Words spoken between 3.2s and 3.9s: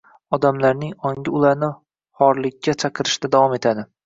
davom etadi.